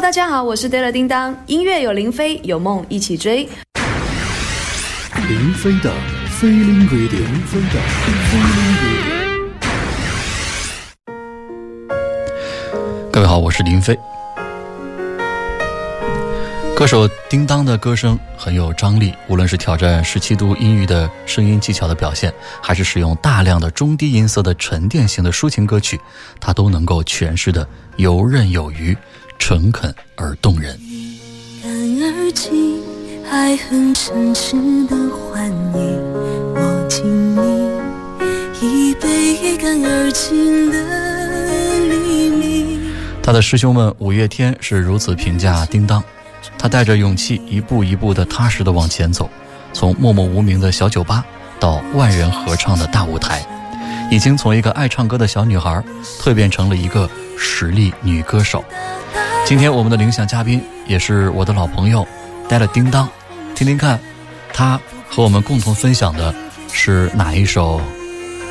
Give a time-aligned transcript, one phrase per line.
[0.00, 1.36] Hello，大家好，我是 d a y 叮当。
[1.46, 3.46] 音乐有林飞，有梦一起追。
[5.28, 5.92] 林飞的
[6.26, 7.78] 飞林 radio，林飞的
[8.30, 9.20] 飞林 radio。
[13.12, 13.94] 各位好，我是林飞。
[16.74, 22.32] 歌手叮当的歌声很有张力，无论是挑战十七度音域的声音技巧的表现，
[22.62, 26.00] 还是使用大量的中低音色的沉淀型的抒情歌曲，
[26.40, 28.96] 他都能够诠释的游刃有余、
[29.40, 30.78] 诚恳而动人。
[31.62, 31.72] 感
[32.04, 32.30] 而
[34.86, 35.98] 的欢迎，
[36.54, 37.40] 我敬你
[38.60, 40.78] 一杯干而尽的
[41.88, 42.92] 黎明。
[43.22, 46.04] 他的师兄们五月天是如此评价叮当。
[46.58, 49.28] 他带着勇气，一步一步的踏实的往前走，
[49.72, 51.24] 从默默无名的小酒吧
[51.58, 53.44] 到万人合唱的大舞台，
[54.10, 55.82] 已经从一个爱唱歌的小女孩
[56.20, 58.62] 蜕变成了一个实力女歌手。
[59.50, 62.06] 今天我们的铃响嘉宾也是我的老朋友，
[62.48, 63.08] 带了叮当，
[63.52, 63.98] 听听看，
[64.52, 66.32] 他和我们共同分享的
[66.72, 67.80] 是哪一首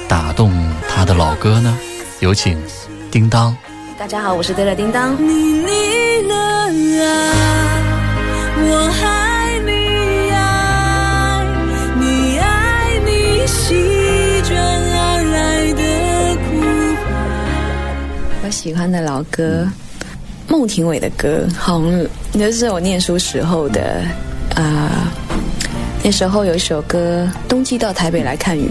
[0.09, 0.51] 打动
[0.89, 1.79] 他的老歌呢？
[2.19, 2.61] 有请
[3.09, 3.55] 叮当。
[3.97, 5.13] 大家好，我是带了叮当。
[5.13, 5.17] 我
[9.01, 9.71] 爱你
[10.31, 11.45] 爱，
[11.97, 15.81] 你爱你席卷而来的
[16.43, 16.49] 苦。
[18.43, 19.65] 我喜欢的老歌，
[20.49, 21.79] 孟庭苇的歌，好，
[22.33, 24.03] 那是我念书时候的
[24.55, 25.13] 啊。
[26.03, 28.67] 那时候有一首歌《冬季到台北来看雨》。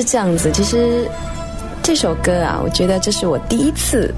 [0.00, 1.06] 是这样子，其实
[1.82, 4.10] 这首歌啊，我觉得这是我第一次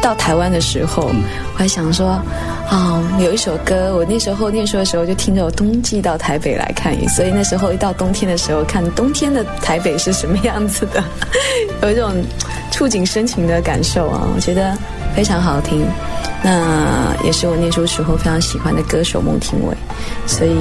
[0.00, 2.16] 到台湾的时候，我还想说，
[2.70, 11.02] 哦，有一首歌，我那时候念书的时候就听着《冬季到台北来看雨》，所以那时候一到冬天的时候，看冬天的台北是什么样子的，
[11.82, 12.12] 有一种
[12.70, 14.78] 触景生情的感受啊，我觉得
[15.16, 15.84] 非常好听。
[16.40, 19.74] 那也是我念书时候非常喜欢的歌手孟庭苇，
[20.24, 20.54] 所以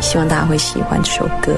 [0.00, 1.52] 希望大家会喜欢这首歌。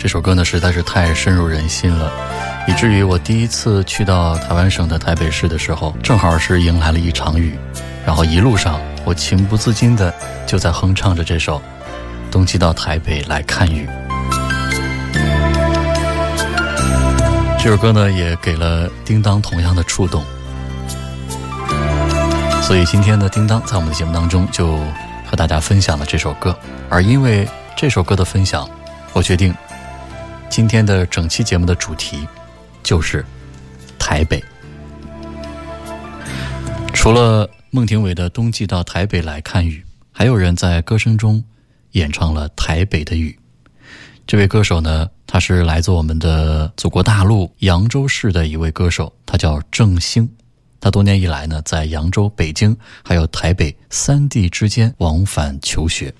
[0.00, 2.10] 这首歌呢实在是太深入人心了，
[2.66, 7.54] 以至于我第一次去到台湾省的台北市的时候，正好是迎来了一场雨，
[8.06, 10.10] 然后一路上我情不自禁的
[10.46, 11.58] 就在哼唱着这首
[12.30, 13.86] 《冬季到台北来看雨》。
[17.62, 20.24] 这首歌呢也给了叮当同样的触动，
[22.62, 24.78] 所以今天的叮当在我们的节目当中就
[25.26, 26.56] 和大家分享了这首歌，
[26.88, 27.46] 而因为。
[27.76, 28.68] 这首歌的分享，
[29.14, 29.54] 我决定
[30.60, 32.28] 今天的整期节目的主题
[32.82, 33.24] 就是
[33.98, 34.44] 台北。
[36.92, 41.42] 除了孟庭苇的《冬季到台北来看雨》，还有人在歌声中
[41.92, 43.34] 演唱了《台北的雨》。
[44.26, 50.28] 这位歌手呢，他是来自我们的祖国大陆扬州市的一位歌手，他叫郑兴。
[50.78, 56.12] 他多年以来呢，在扬州、北京还有台北三地之间往返求学。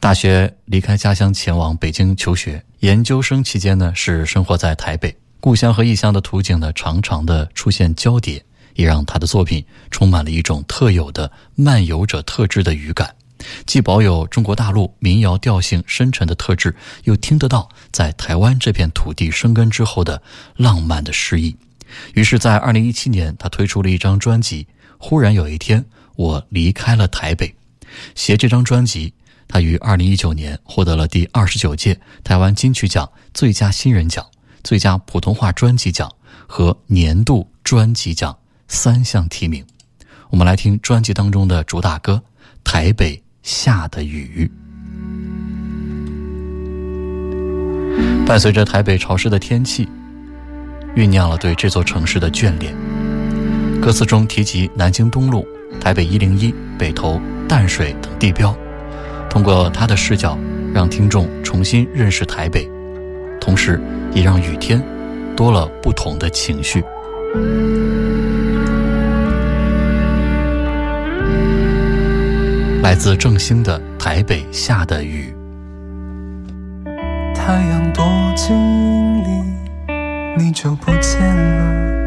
[0.00, 5.16] 大学离开家乡前往北京求学，研究生期间呢是生活在台北。
[5.40, 13.14] 故乡和异乡的图景呢常常的出现交叠，也让他的作品充满了一种特有的漫游者特质的语感，
[13.66, 16.74] 既保有中国大陆民谣调性深沉的特质，
[17.04, 20.22] 又听得到在台湾这片土地生根之后的
[20.56, 21.56] 浪漫的诗意。
[22.14, 24.64] 于是，在二零一七年，他推出了一张专辑
[24.96, 25.84] 《忽然有一天
[26.14, 27.48] 我离开了台北》，
[28.14, 29.12] 写这张专辑。
[29.52, 34.24] 他于二零一九年获得了第二十九届台湾金曲奖最佳新人奖、
[34.64, 36.10] 最佳普通话专辑奖
[36.46, 38.34] 和年度专辑奖
[38.66, 39.62] 三项提名。
[40.30, 42.22] 我们来听专辑当中的主打歌
[42.64, 44.50] 《台北下的雨》。
[48.26, 49.86] 伴随着台北潮湿的天气，
[50.96, 52.74] 酝酿了对这座城市的眷恋。
[53.82, 55.46] 歌词中提及南京东路、
[55.78, 58.56] 台北一零一、北投、淡水等地标。
[59.32, 60.38] 通过他的视角，
[60.74, 62.70] 让听众重新认识台北，
[63.40, 63.80] 同时
[64.12, 64.78] 也让雨天
[65.34, 66.84] 多了不同的情绪。
[72.82, 75.34] 来自郑兴的《台北下的雨》。
[77.34, 78.04] 太阳多
[78.36, 78.54] 近
[79.24, 82.01] 离，你就不见了。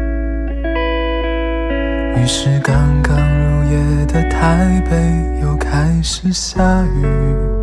[2.16, 4.96] 于是刚刚入夜的台北
[5.42, 7.55] 又开始下雨。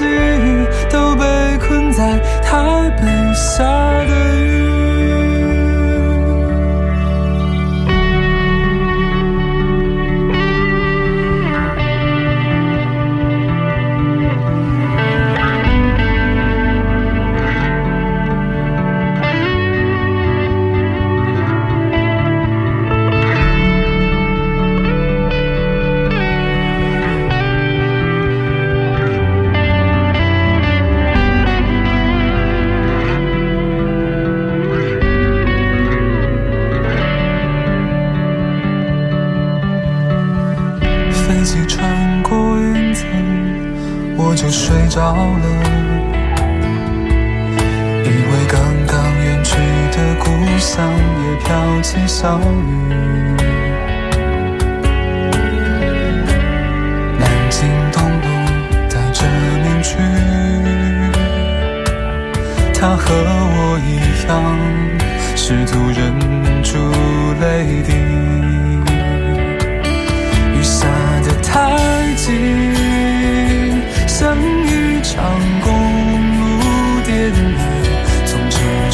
[0.00, 0.61] 的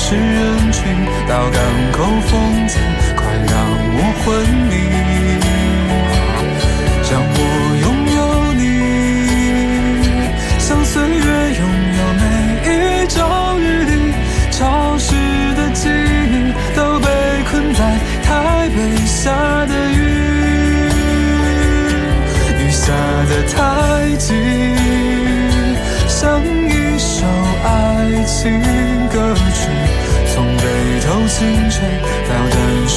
[0.08, 0.82] 是人群。
[1.28, 1.60] 到港
[1.92, 1.98] 口
[2.28, 2.80] 风景，
[3.14, 3.52] 快让
[3.92, 4.97] 我昏迷。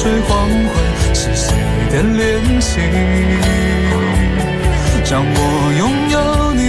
[0.02, 1.54] 水黄昏，是谁
[1.92, 2.82] 的恋情？
[5.08, 5.36] 让我
[5.78, 5.80] 拥
[6.10, 6.18] 有
[6.54, 6.60] 你，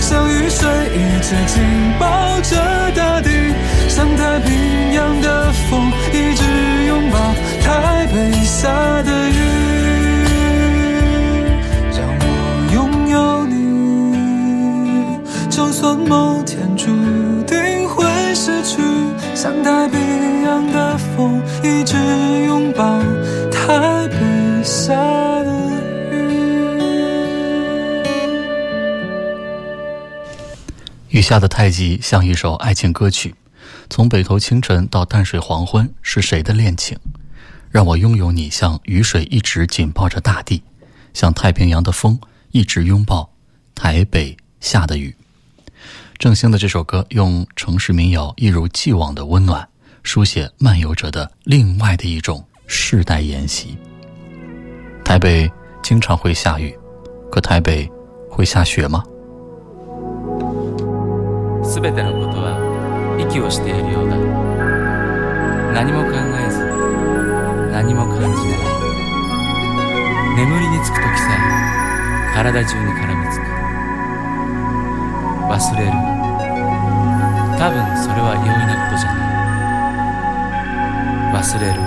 [0.00, 1.62] 像雨水一直紧
[1.96, 2.04] 抱
[2.40, 2.56] 着
[2.90, 3.30] 大地，
[3.88, 6.42] 像太平洋的风一直
[6.88, 7.16] 拥抱
[7.62, 8.68] 台北下
[9.04, 9.32] 的雨。
[11.92, 12.24] 让我
[12.74, 12.76] 拥
[13.10, 16.86] 有你，就算某天注
[17.46, 18.04] 定会
[18.34, 18.82] 失去，
[19.36, 19.87] 像太
[31.28, 33.34] 下的太极像一首爱情歌曲，
[33.90, 36.98] 从北头清晨到淡水黄昏，是谁的恋情？
[37.70, 40.62] 让我拥有你，像雨水一直紧抱着大地，
[41.12, 42.18] 像太平洋的风
[42.50, 43.30] 一直拥抱
[43.74, 45.14] 台北下的雨。
[46.16, 49.68] 郑兴的这首歌用城市民谣一如既往的温暖，
[50.02, 53.76] 书写漫游者的另外的一种世代沿袭。
[55.04, 55.46] 台北
[55.82, 56.74] 经常会下雨，
[57.30, 57.86] 可台北
[58.30, 59.04] 会下雪吗？
[61.80, 62.58] 全てのことは
[63.20, 64.16] 息をしているようだ。
[65.70, 66.58] 何も考えず
[67.70, 68.58] 何も感じない。
[70.34, 73.46] 眠りにつく時さえ体中に絡みつく。
[75.46, 75.94] 忘れる。
[77.54, 79.22] 多分それは容易なことじゃな
[81.30, 81.38] い。
[81.38, 81.78] 忘れる。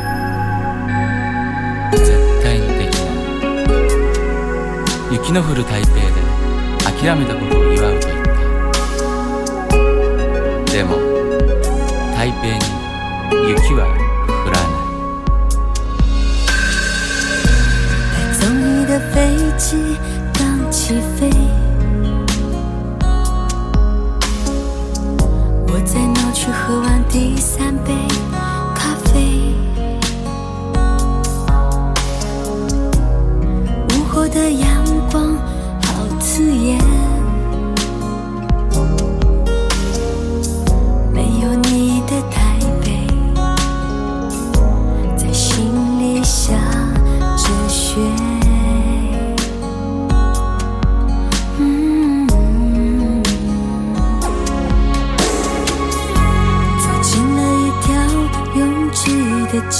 [1.99, 3.11] 絶対にできな
[5.11, 5.19] い。
[5.19, 5.99] 雪の降る台北で
[6.85, 8.20] 諦めたことを祝うという。
[10.72, 10.96] でも
[12.14, 12.58] 台北に
[13.48, 13.86] 雪は
[14.44, 14.76] 降らない
[18.12, 19.14] 带走你的飞
[19.58, 19.98] 机
[20.34, 21.30] 刚起飞，
[25.68, 27.92] 我在闹区喝完第三杯
[28.74, 29.54] 咖啡，
[33.88, 34.69] 午后的阳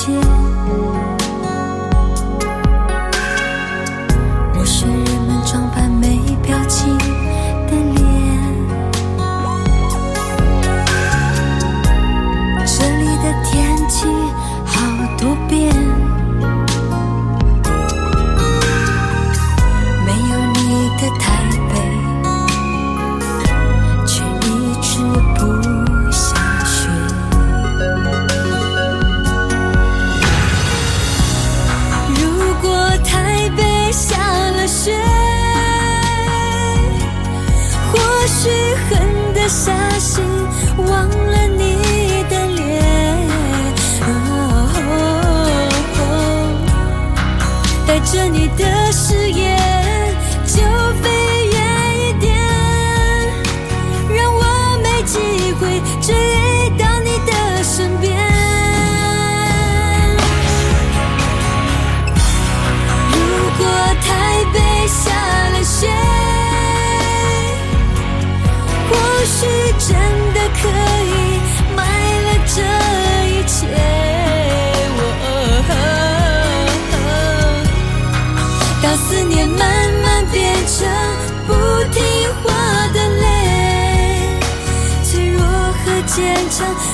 [0.01, 0.90] 挤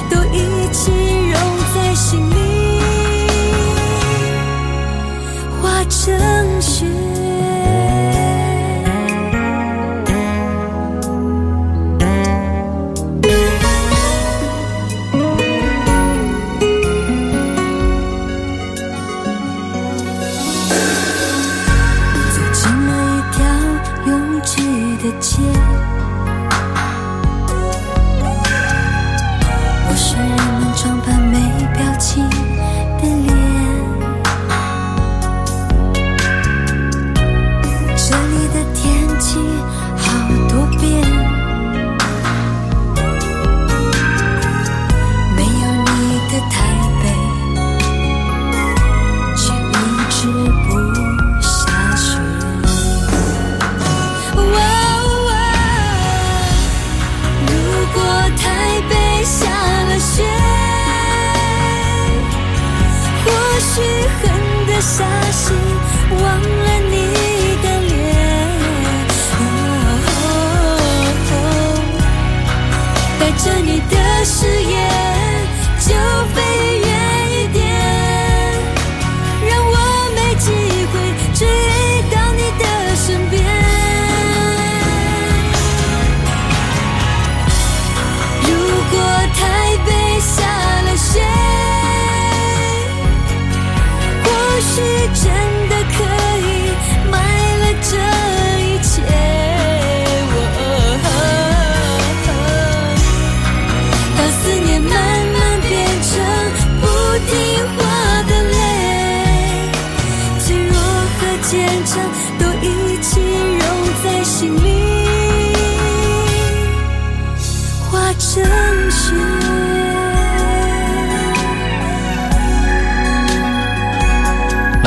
[0.09, 0.26] 都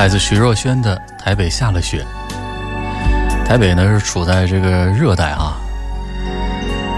[0.01, 2.03] 来自徐若瑄的《台北下了雪》。
[3.47, 5.61] 台北呢是处在这个热带啊，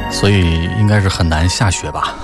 [0.09, 2.15] 所以应该是很难下雪吧。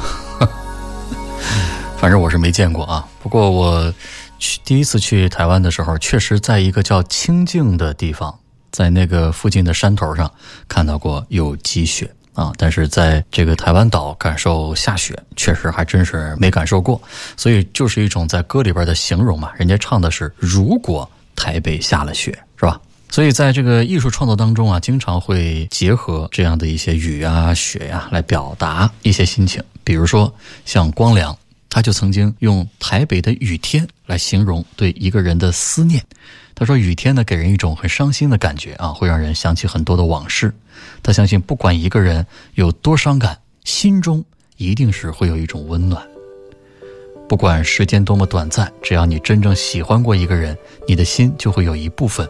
[1.98, 3.04] 反正我是没见过啊。
[3.20, 3.92] 不过我
[4.38, 8.38] 去第一次去台湾的时候，确实在一个叫清境的地方，
[8.70, 10.30] 在那个附近的山头上
[10.68, 12.52] 看到过有积雪啊。
[12.56, 17.00] 但是在这个台湾岛感受下雪，确实还真是没感受过。
[17.36, 22.80] 所以就是一种在歌里边的形容嘛，人家唱的是“如果台北下了雪”，是吧？
[23.10, 29.62] 所以在这个艺术创作当中啊，经常会结合这样的一些雨啊、雪呀、来表达一些心情。
[29.82, 30.32] 比如说
[30.66, 31.34] 像光良，
[31.70, 36.04] 他就曾经用台北的雨天来形容对一个人的思念。
[36.58, 40.52] 他说雨天呢，给人一种很伤心的感觉啊，会让人想起很多的往事。
[41.04, 44.24] 他相信，不管一个人有多伤感，心中
[44.56, 46.04] 一定是会有一种温暖。
[47.28, 52.28] 不管时间多么短暂，只要你真正喜欢过一个人，你的心就会有一部分。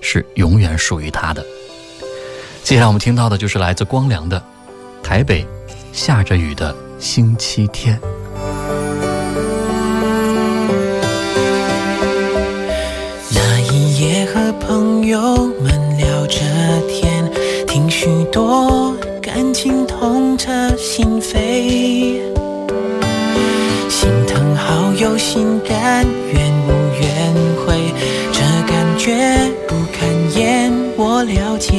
[0.00, 1.44] 是永远属于他的。
[2.62, 4.40] 接下来我们听到的就是来自光良的
[5.04, 5.44] 《台北
[5.92, 7.98] 下着雨的星期天》。
[15.18, 16.38] 友们聊着
[16.88, 17.28] 天，
[17.66, 22.20] 听许多感情痛彻心扉，
[23.88, 27.34] 心疼好友心甘愿无怨
[27.66, 27.92] 悔，
[28.32, 31.72] 这感觉不堪言，我了解。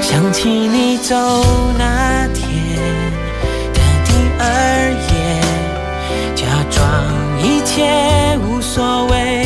[0.00, 1.14] 想起你走
[1.78, 2.42] 那天
[3.74, 4.46] 的第二
[5.10, 5.14] 夜，
[6.34, 6.80] 假装
[7.44, 7.84] 一切
[8.46, 9.41] 无所谓，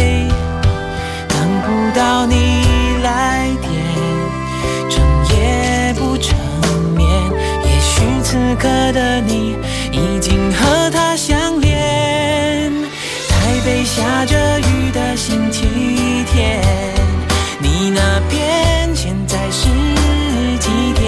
[8.58, 9.56] 刻的你
[9.92, 12.72] 已经和他相恋。
[13.28, 15.64] 台北下着雨的星期
[16.32, 16.60] 天，
[17.58, 19.68] 你那边现在是
[20.58, 21.04] 几点？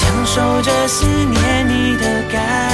[0.00, 2.71] 享受着思念你的感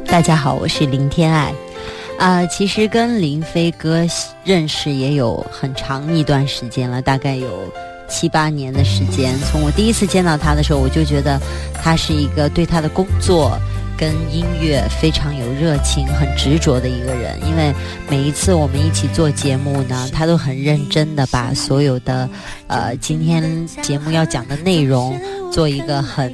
[0.08, 1.63] 大家好我是林天爱。
[2.24, 4.00] 啊、其实跟林飞哥
[4.46, 7.50] 认识也有很长一段时间了，大概有
[8.08, 9.38] 七八年的时间。
[9.52, 11.38] 从我第一次见到他的时候，我就觉得
[11.74, 13.60] 他是一个对他的工作
[13.98, 17.38] 跟音乐非常有热情、很执着的一个人。
[17.46, 17.74] 因为
[18.10, 22.30] 每一次我们一起做节目呢，他都很认真的把所有的
[22.68, 25.20] 呃今天节目要讲的内容
[25.52, 26.34] 做一个很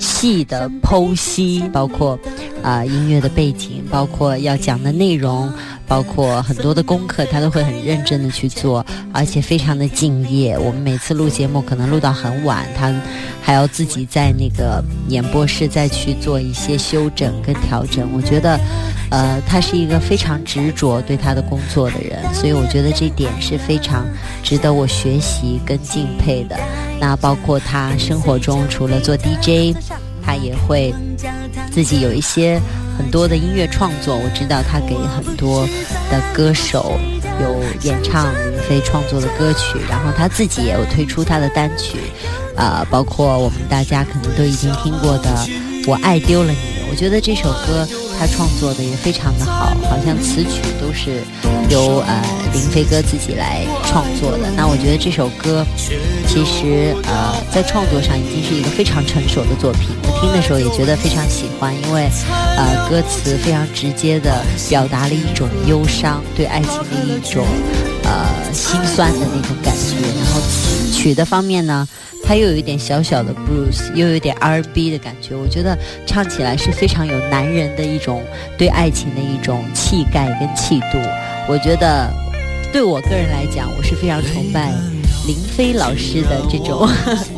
[0.00, 2.18] 细的剖析，包括
[2.62, 5.50] 啊、音乐的背景，包括要讲的内容，
[5.86, 10.58] 包括很多的功课，他都会很认真的去做，而且非常的敬业。
[10.58, 12.94] 我们每次录节目可能录到很晚，他
[13.40, 18.10] 还要自己在那个演播室再去做一些修整跟调整。
[18.12, 18.58] 我觉得，
[19.10, 24.06] 呃，他是一个非常执着对他的工作的人，所以我觉得这点是非常
[24.42, 26.56] 值得我学习跟敬佩的。
[27.00, 29.74] 那包括他生活中除了做 DJ，
[30.22, 30.92] 他也会
[31.70, 32.60] 自己有一些
[32.96, 34.16] 很多的音乐创作。
[34.16, 35.66] 我知道他给很多
[36.10, 36.98] 的歌手
[37.40, 41.98] 有演唱云飞创作的歌曲，然后他自己也有推出他的单曲，
[42.56, 45.30] 啊、包括我们大家可能都已经听过的
[45.86, 46.58] 《我爱丢了你》。
[46.90, 47.86] 我觉得这首歌
[48.18, 51.22] 他创作的也非常的好，好像词曲都是
[51.70, 52.22] 由呃
[52.52, 54.50] 林飞哥自己来创作的。
[54.56, 55.64] 那我觉得这首歌
[56.26, 59.90] 其实呃在创作上已经是一个非常成熟的作品。
[60.02, 62.08] 我听的时候也觉得非常喜欢，因为
[62.56, 67.46] 呃歌词非常直接的表达了一种忧伤，对爱情的一种
[68.02, 69.94] 呃心酸的那种感觉。
[70.18, 70.40] 然后
[70.92, 71.86] 曲的方面呢。
[72.28, 75.74] 它又有一点小小的 Bruce，又有点 R&B 的感觉，我觉得
[76.06, 78.22] 唱起来是非常有男人的一种
[78.58, 80.98] 对爱情的一种气概跟气度。
[81.48, 82.12] 我觉得
[82.70, 84.70] 对我个人来讲，我是非常崇拜
[85.26, 86.86] 林飞老师的这种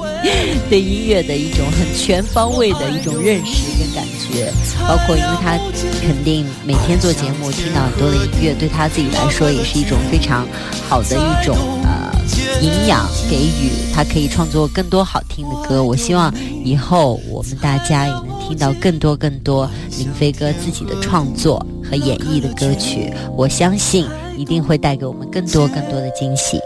[0.69, 4.53] 对音乐的一种很全方位的一种认识跟感觉，
[4.89, 5.57] 包括因为他
[6.03, 10.45] 肯定每天做节目听到很多的音乐，对他自己来说也是一种非常
[10.89, 12.20] 好的一种呃
[12.61, 15.83] 营养给予，他可以创作更多好听的歌。
[15.83, 16.33] 我希望
[16.65, 26.59] 以后我们大家也能听到更多更多林飞哥自己的创作和演绎的歌曲，我相信一定会带给我们更多更多的惊喜。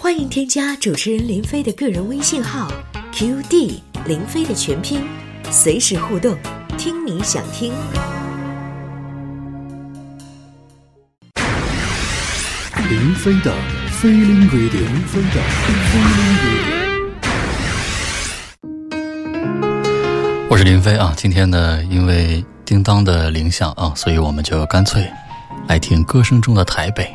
[0.00, 2.70] 欢迎添加主持人林飞的个人微信号
[3.14, 5.00] QD 林飞的全拼，
[5.50, 6.36] 随时互动，
[6.78, 7.72] 听你想听。
[12.88, 13.52] 林飞的
[13.90, 15.40] 飞林 radio，林飞的
[15.88, 16.72] 飞林 radio。
[20.48, 25.08] 我是林飞啊，今天呢，因为叮当的铃响啊，所以我们就干脆
[25.68, 27.10] 来听歌声中的台北。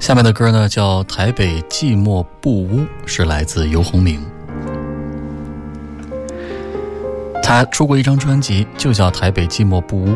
[0.00, 4.22] 下面的歌呢叫《台北寂寞布屋》，是来自游鸿明。
[7.46, 10.08] 他出过一张专辑，就叫《台北寂寞不屋》。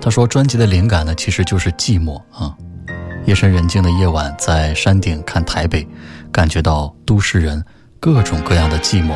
[0.00, 2.52] 他说，专辑的灵感呢，其实就是寂寞啊。
[3.24, 5.86] 夜深人静的夜晚，在山顶看台北，
[6.32, 7.64] 感觉到都市人
[8.00, 9.14] 各种各样的寂寞。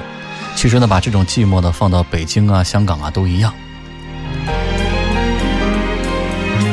[0.54, 3.52] 其实呢，把这种寂寞呢放到北京啊、香港啊都一样。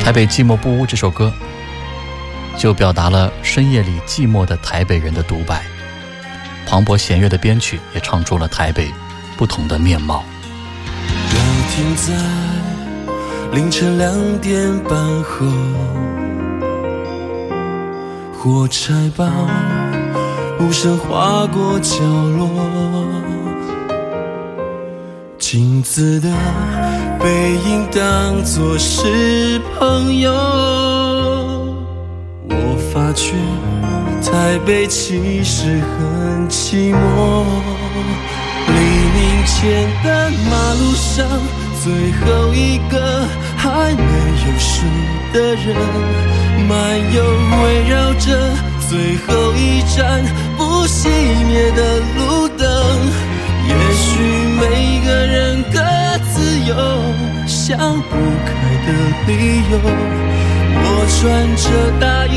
[0.00, 1.32] 台北寂寞不屋》这首歌，
[2.56, 5.60] 就表达了深夜里寂寞的台北人的独白。
[6.68, 8.88] 磅礴弦乐的编曲也唱出了台北
[9.36, 10.22] 不同的面貌。
[11.68, 12.12] 停在
[13.52, 15.46] 凌晨两点半后，
[18.36, 19.30] 火柴棒
[20.58, 21.96] 无声划过角
[22.36, 22.48] 落，
[25.38, 26.28] 镜子的
[27.20, 30.32] 背影当作是朋友。
[32.50, 33.34] 我发觉
[34.22, 37.44] 台北其实很寂寞。
[38.70, 38.74] 黎
[39.14, 41.26] 明前的马路上，
[41.88, 44.02] 最后一个还没
[44.44, 44.86] 有睡
[45.32, 45.74] 的人，
[46.68, 46.76] 漫
[47.14, 47.16] 游
[47.62, 48.26] 围绕着
[48.90, 50.22] 最后一盏
[50.58, 51.08] 不熄
[51.46, 51.80] 灭的
[52.14, 52.68] 路灯。
[53.66, 54.04] 也许
[54.60, 55.78] 每个人各
[56.30, 56.74] 自有
[57.46, 58.12] 想不
[58.44, 58.52] 开
[58.84, 58.88] 的
[59.26, 59.32] 理
[59.70, 59.74] 由。
[60.84, 60.84] 我
[61.16, 61.18] 穿
[61.56, 61.66] 着
[61.98, 62.36] 大衣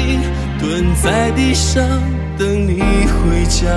[0.62, 1.84] 蹲在地上
[2.38, 3.68] 等你回家。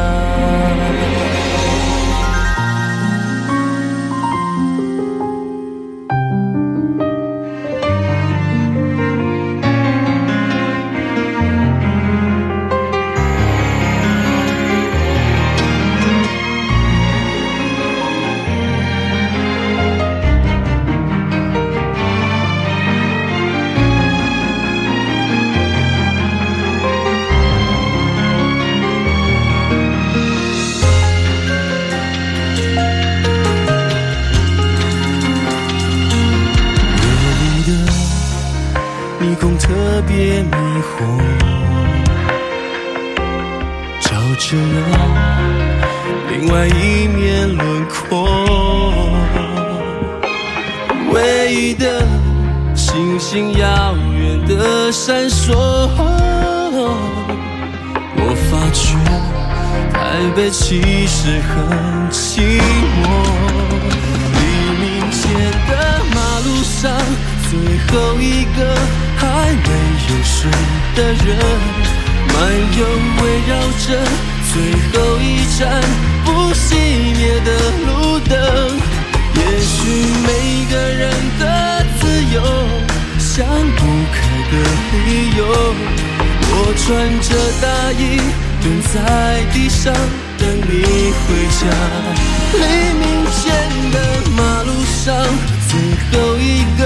[95.75, 96.83] 最后一个。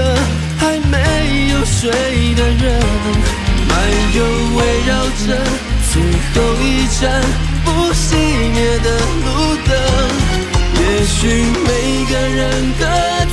[0.61, 0.97] 还没
[1.51, 1.79] 有睡
[2.35, 2.63] 的人，
[3.69, 3.71] 漫
[4.13, 4.17] 游
[4.57, 4.91] 围绕
[5.25, 5.27] 着
[5.89, 5.91] 最
[6.33, 6.63] 后一
[6.99, 7.01] 盏
[7.63, 8.05] 不熄
[8.51, 8.87] 灭的
[9.25, 9.27] 路
[9.65, 9.71] 灯。
[10.81, 11.17] 也许
[11.65, 11.69] 每
[12.11, 12.39] 个人
[12.77, 12.83] 的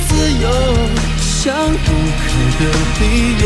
[0.07, 0.47] 自由
[1.19, 1.87] 想不
[2.23, 2.25] 开
[2.59, 2.61] 的
[2.99, 3.01] 理
[3.43, 3.45] 由，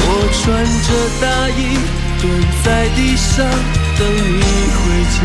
[0.00, 0.02] 我
[0.38, 0.42] 穿
[0.86, 0.88] 着
[1.22, 1.50] 大衣
[2.20, 2.22] 蹲
[2.62, 3.34] 在地上
[3.98, 4.00] 等
[4.36, 4.40] 你
[4.76, 4.78] 回
[5.16, 5.18] 家。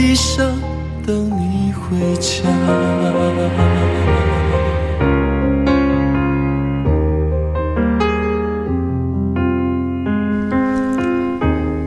[0.00, 0.56] 地上
[1.04, 2.40] 等你回家。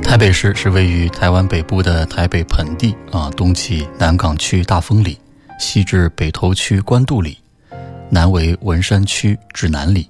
[0.04, 5.18] 台北市是位于台湾北部的台北盆地啊，东起南港区大丰里，
[5.58, 7.38] 西至北投区关渡里，
[8.10, 10.10] 南为文山区指南里。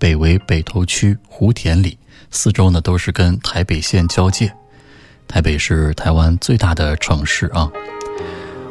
[0.00, 1.96] 北为北投区湖田里，
[2.32, 4.52] 四周呢都是跟台北县交界。
[5.28, 7.70] 台北是台湾最大的城市啊。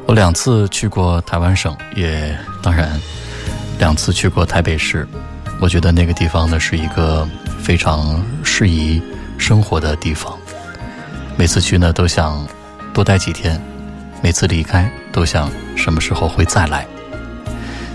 [0.05, 2.99] 我两次去过台湾省，也当然
[3.79, 5.07] 两次去过台北市。
[5.59, 7.27] 我觉得那个地方呢是一个
[7.59, 9.01] 非常适宜
[9.37, 10.37] 生活的地方。
[11.37, 12.47] 每次去呢都想
[12.93, 13.61] 多待几天，
[14.21, 16.85] 每次离开都想什么时候会再来。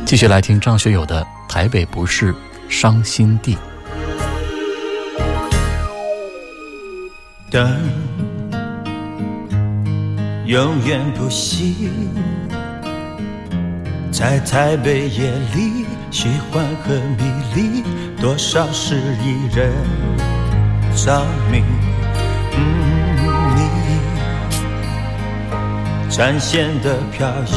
[0.04, 2.32] 继续来听张学友的《台北不是》。
[2.70, 3.58] 伤心地，
[7.50, 7.76] 灯
[10.50, 11.88] 永远不息，
[14.10, 17.22] 在台北夜里，喜欢和迷
[17.54, 17.84] 离，
[18.20, 19.72] 多少是一人
[20.96, 21.62] 着迷。
[22.56, 22.58] 嗯
[23.54, 23.60] 你
[26.08, 27.54] 展现的飘逸，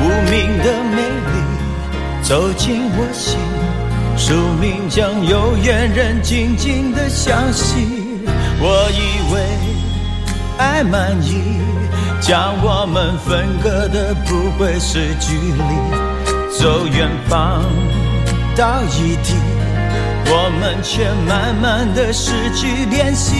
[0.00, 1.34] 无名的美丽。
[2.22, 3.38] 走进我心，
[4.16, 8.16] 宿命将有缘人紧紧的相系。
[8.66, 9.42] 我以为
[10.58, 11.60] 爱满意，
[12.20, 17.62] 将我们分割的不会是距离，走远方
[18.56, 19.34] 到异地，
[20.26, 23.34] 我们却慢慢的失去联系。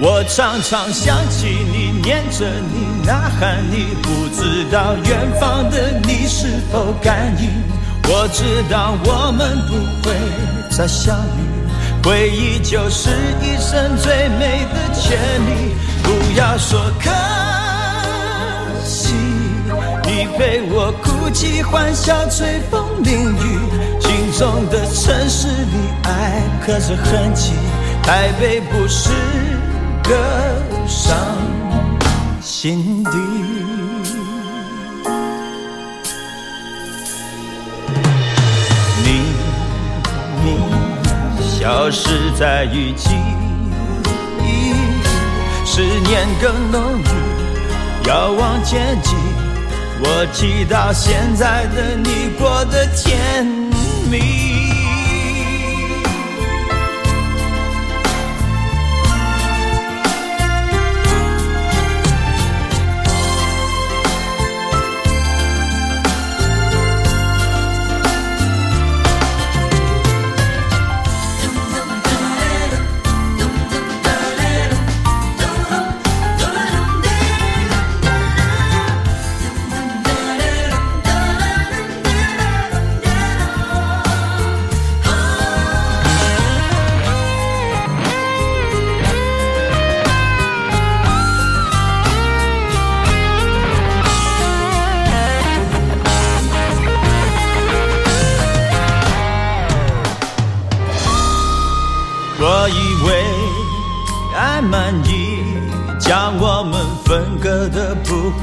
[0.00, 7.48] 我常常想起你，念着你，呐喊你，不知道远方的你是否感应。
[8.08, 10.12] 我知道我们不会
[10.76, 11.51] 再相遇，
[12.02, 13.10] 回忆就是
[13.40, 15.74] 一生最美的权利。
[16.02, 17.10] 不要说可
[18.84, 19.14] 惜，
[20.04, 23.58] 你陪我哭泣、欢笑、吹风淋雨，
[24.00, 27.52] 心中的城市里爱刻着痕迹。
[28.02, 29.10] 台北不是。
[30.04, 30.18] 个
[30.88, 31.16] 伤
[32.40, 33.10] 心地，
[39.04, 39.06] 你
[40.42, 40.46] 你
[41.62, 43.10] 消失在雨季，
[45.64, 49.14] 思念更浓郁，遥望天际，
[50.00, 53.46] 我祈祷现在的你过得甜
[54.10, 54.71] 蜜。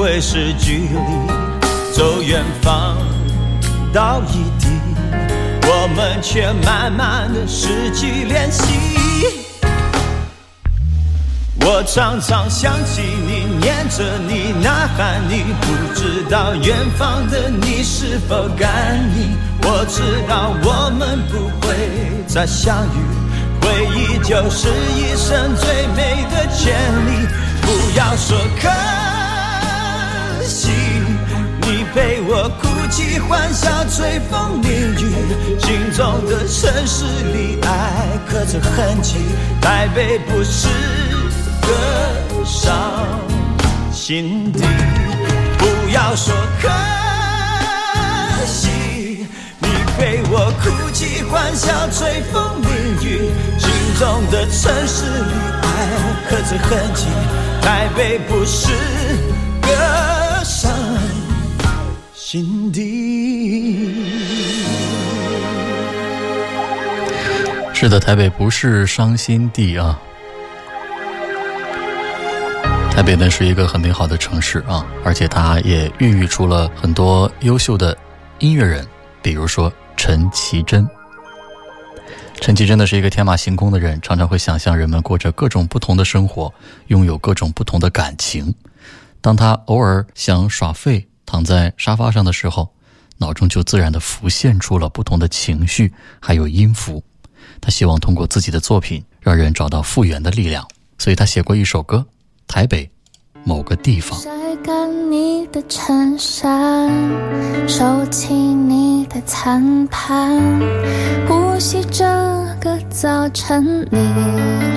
[0.10, 0.95] 会是距离，
[1.93, 2.98] 走远方
[3.93, 4.67] 到异地，
[5.62, 8.63] 我们却慢慢的失去联系。
[11.62, 19.38] 我常常想起你，念着你，呐喊你，不知道远方的你是否感应。
[19.62, 21.76] 我知道我们不会
[22.26, 26.74] 再相遇，回忆就是一生最美的权
[27.06, 27.28] 利。
[27.62, 28.67] 不要说可
[31.62, 35.13] 你陪我哭泣、欢笑、吹风淋雨，
[35.60, 37.67] 心中的城市里爱
[38.27, 39.15] 刻着痕迹。
[39.62, 40.67] 台北不是
[41.62, 42.63] 个伤
[43.91, 44.60] 心地，
[45.58, 46.69] 不要说可
[48.45, 49.27] 惜。
[49.60, 52.69] 你陪我哭泣、欢笑、吹风淋
[53.03, 55.67] 雨，心中的城市里爱
[56.29, 57.05] 刻着痕迹。
[57.62, 58.71] 台北不是
[59.62, 59.67] 个
[60.60, 60.69] 伤
[62.13, 63.95] 心地。
[67.74, 69.98] 是的，台北不是伤心地啊。
[72.91, 77.98] 台北呢是一个很美好的城市啊，而且它也孕育出了很多优秀的
[78.39, 78.86] 音乐人，
[79.22, 80.86] 比如说陈绮贞。
[82.41, 86.54] 陈绮贞呢是一个天马行空的人，常常会想象人们过着各种不同的生活，
[86.88, 88.54] 拥有各种不同的感情。
[89.21, 92.69] 当他偶尔想耍废，躺在沙发上的时候，
[93.17, 97.04] 脑中就自然的浮现出了不同的情绪，还有音符。
[97.60, 100.65] 他希望通过自己的作品，让人找到复原的力量，
[100.98, 101.98] 所以他写过一首歌
[102.48, 102.89] 《台北
[103.44, 104.17] 某个地方》。
[104.23, 104.29] 晒
[104.63, 106.89] 干你的衬衫，
[107.67, 110.39] 收起你的餐盘，
[111.27, 112.06] 呼吸这
[112.62, 114.00] 个早晨你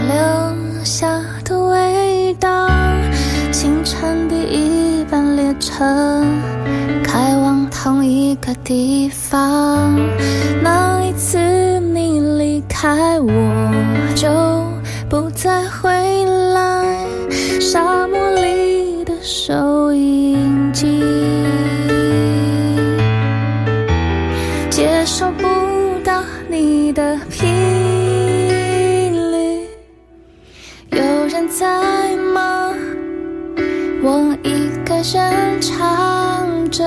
[0.09, 1.07] 留下
[1.45, 2.92] 的味道。
[3.53, 5.85] 清晨第一班列车
[7.05, 9.95] 开往同一个地方，
[10.63, 11.39] 那一次
[11.79, 13.31] 你离开我
[14.17, 14.27] 就
[15.07, 15.91] 不再回
[16.55, 17.07] 来，
[17.61, 21.03] 沙漠里的收音机
[24.71, 25.45] 接收不
[26.03, 27.47] 到你的频
[29.31, 29.67] 率，
[30.91, 32.02] 有人在
[35.03, 36.85] 一个人唱着，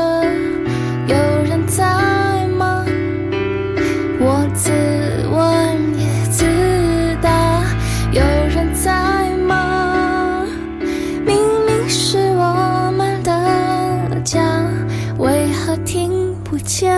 [1.05, 2.85] 有人在吗？
[4.21, 4.71] 我自
[5.29, 6.45] 问也自
[7.21, 7.61] 答，
[8.13, 8.21] 有
[8.55, 10.47] 人在吗？
[11.25, 11.35] 明
[11.65, 14.63] 明是我们的家，
[15.17, 16.97] 为何听不见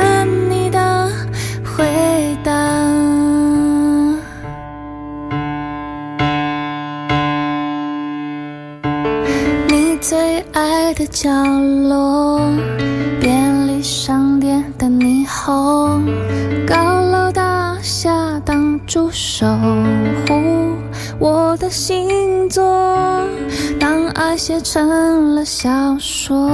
[11.20, 11.32] 角
[11.89, 12.39] 落，
[13.20, 16.05] 便利商店的霓虹，
[16.63, 19.47] 高楼大厦挡住守
[20.28, 20.76] 护
[21.18, 22.63] 我的星座。
[23.80, 26.51] 当爱写成了小说，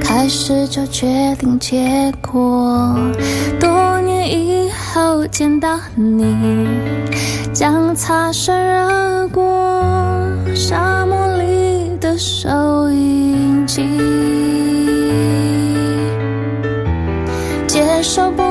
[0.00, 2.94] 开始就决定结果。
[3.58, 6.68] 多年以后见到你，
[7.52, 9.42] 将擦身而过，
[10.54, 11.49] 沙漠里
[12.00, 13.86] 的收音机
[17.66, 18.42] 接收不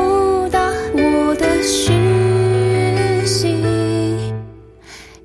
[0.52, 0.60] 到
[0.94, 3.58] 我的讯息，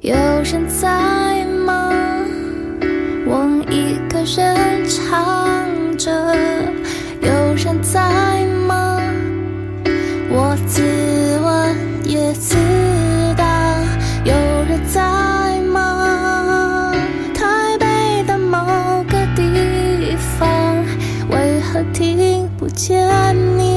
[0.01, 1.93] 有人在吗？
[3.27, 6.11] 我一个人唱着，
[7.21, 8.34] 有人在
[22.75, 23.74] 见你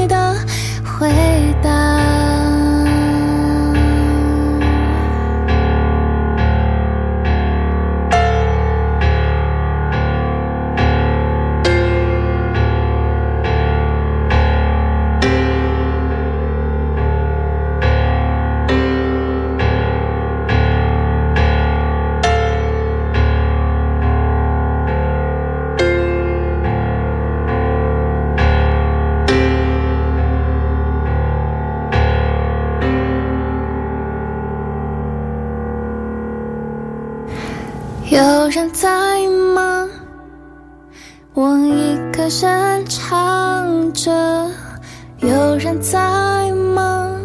[45.79, 47.15] 在吗？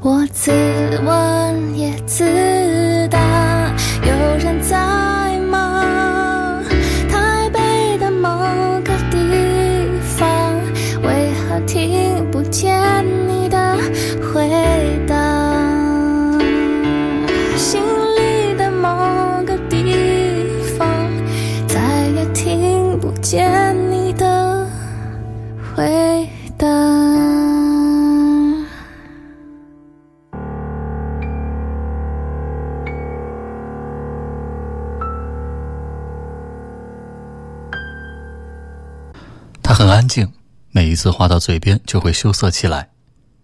[0.00, 0.50] 我自
[1.04, 1.33] 问
[41.04, 42.88] 次话到嘴边就会羞涩起来。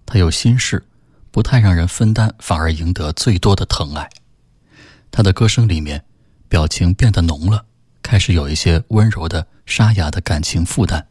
[0.06, 0.82] 他有心事，
[1.30, 4.08] 不太让人分担，反而赢得最多的疼爱。
[5.10, 6.02] 他的歌声里面，
[6.48, 7.66] 表情变得浓了，
[8.00, 11.04] 开始有一些温柔的、沙哑的感情负担，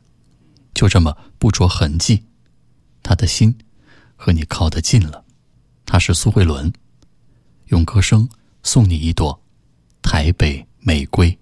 [0.74, 2.26] 就这么不着痕迹。
[3.04, 3.56] 他的心
[4.16, 5.24] 和你靠得近了。
[5.86, 6.74] 他是苏慧伦，
[7.68, 8.28] 用歌声
[8.64, 9.40] 送你一朵
[10.02, 11.38] 台北玫瑰。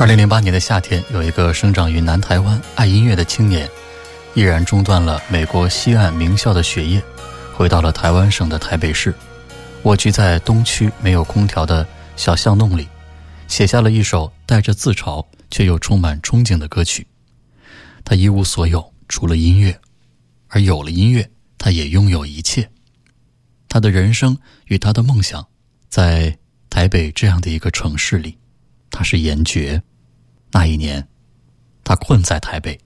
[0.00, 3.68] 二零零八年的夏天，有一个生长于南台湾、爱音乐的青年，
[4.32, 7.02] 毅然中断了美国西岸名校的学业，
[7.52, 9.12] 回到了台湾省的台北市，
[9.82, 11.84] 蜗居在东区没有空调的
[12.14, 12.86] 小巷弄里，
[13.48, 17.04] 写下了一首带着自嘲却又充满憧憬的歌曲。
[18.04, 19.76] 他一无所有，除了音乐，
[20.46, 21.28] 而有了音乐，
[21.58, 22.70] 他也拥有一切。
[23.68, 25.44] 他的人生与他的梦想，
[25.88, 26.38] 在
[26.70, 28.38] 台北这样的一个城市里，
[28.92, 29.82] 他是严爵。
[30.52, 31.06] 那一年，
[31.84, 32.78] 他困在台北。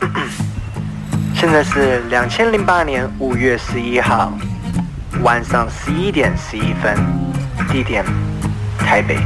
[1.34, 4.32] 现在是两千零八年五月十一号
[5.22, 6.96] 晚上十一点十一分，
[7.68, 8.04] 地点
[8.78, 9.18] 台北。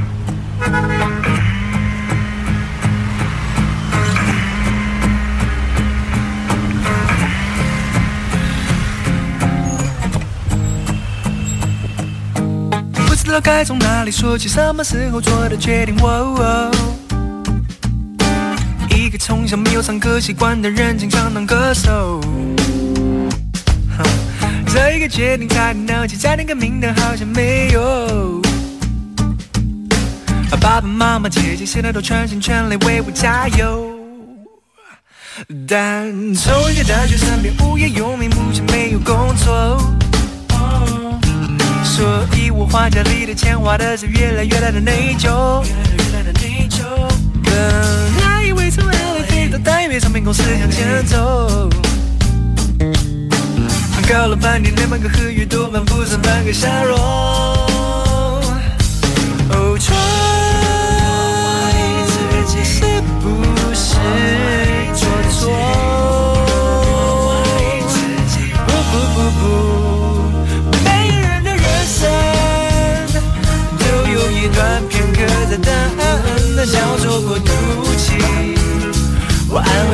[13.07, 15.95] 不知道该从哪里说起，什么时候做的决定？
[16.03, 16.71] 哦
[19.09, 22.21] 一个从小没有唱歌习惯的人，经常当歌手。
[23.97, 24.05] 哼
[24.67, 28.43] 这一个决定差点闹起，差点革命的好像没有。
[30.53, 33.99] 而爸爸妈妈、姐姐现在都全心全力为我加油。
[35.67, 39.81] 但从一个大学生变无业游民，目前没有工作。
[41.83, 45.65] 所以我花家里的钱花的是越来越大的内疚。
[46.05, 46.85] 本来以为从
[49.49, 51.71] LA 飞到台北，唱片公司向前走。
[54.09, 57.88] 搞了半天，连半个合约都办不上半个笑容。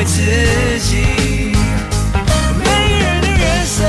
[0.07, 0.21] 自
[0.81, 0.97] 己，
[2.59, 2.71] 每个
[3.05, 3.85] 人的人生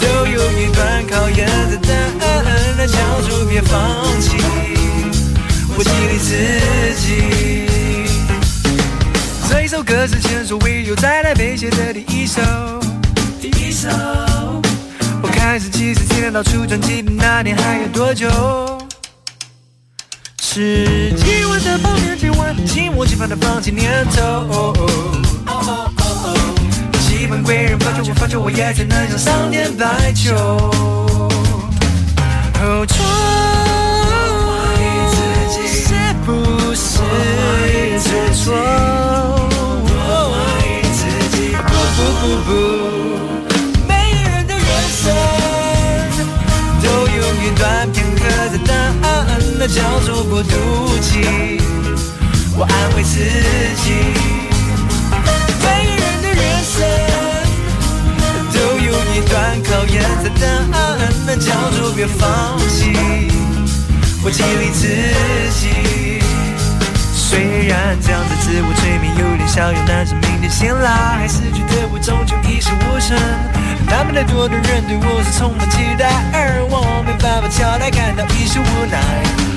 [0.00, 1.88] 都有一段考验的答
[2.26, 2.28] 案，
[2.76, 2.96] 那叫
[3.28, 4.36] 做别放弃。
[5.76, 6.28] 我激励自
[7.00, 7.66] 己。
[9.48, 12.40] 这一首歌是前所未有在台北写的第一首，
[13.40, 13.88] 第一首。
[15.22, 18.28] 我开始计时器念到出专辑的那天还有多久？
[20.58, 24.74] 十几万的泡面，几万期末期盼的放弃念头。
[26.98, 30.34] 期盼贵人发觉我，发觉我也只能像上天白球。
[32.60, 32.96] 哦，错，
[35.14, 36.80] 是不是
[38.00, 38.52] 做错？
[41.68, 42.50] 不不不不，
[49.68, 50.50] 叫做过渡
[51.00, 51.60] 期。
[52.56, 53.20] 我安慰自
[53.84, 53.92] 己，
[55.62, 56.74] 每个人的人生
[58.52, 60.42] 都有一段考验的答
[60.76, 60.80] 案，
[61.26, 63.30] 那叫做别放弃。
[64.24, 64.88] 我激励自
[65.60, 66.18] 己。
[67.14, 73.16] 虽然这样的自我催眠有点小用，但是明天醒来还是觉得我终究一事无成。
[73.86, 79.47] 那么太多的人对我是充满期待，而我没办法交代，感到一时无奈。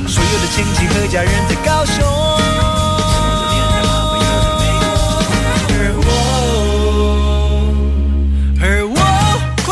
[0.54, 2.04] 亲戚和家人在高雄，
[5.70, 6.10] 而我，
[8.60, 8.96] 而我
[9.66, 9.68] 困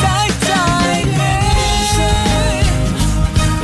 [0.00, 0.04] 在
[0.40, 0.46] 台
[1.18, 1.20] 北。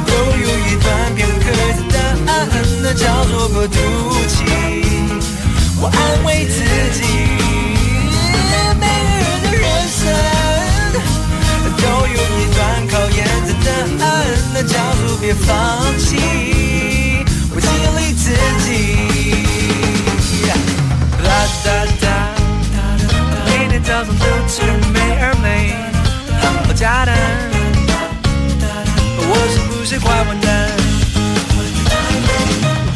[0.07, 1.95] 都有一段片刻的答
[2.33, 2.35] 案，
[2.83, 3.77] 那叫做过渡
[4.27, 4.35] 期。
[5.81, 6.57] 我安慰自
[6.99, 6.99] 己，
[8.81, 9.99] 每个人的人生
[11.79, 14.09] 都有一段考验的答案，
[14.53, 14.75] 那叫
[15.07, 15.49] 做别放
[15.97, 16.00] 弃。
[24.51, 25.73] 是美而美，
[26.69, 27.13] 我家的，
[29.29, 30.49] 我是不是坏混蛋？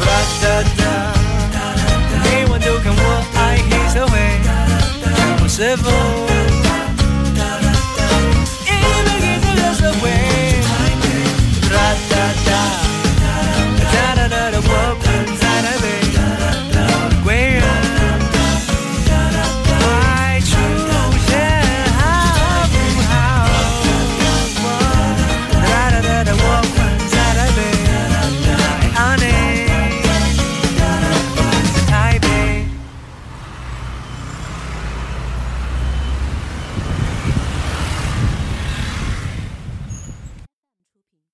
[0.01, 0.05] 哒
[0.41, 0.43] 哒
[0.77, 0.83] 哒，
[2.25, 2.99] 每晚都看我
[3.35, 3.39] 爱
[3.69, 4.13] 黑社会，
[5.41, 6.34] 我是否？